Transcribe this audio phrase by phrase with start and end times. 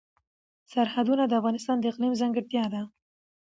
[0.71, 2.81] سرحدونه د افغانستان د اقلیم ځانګړتیا ده.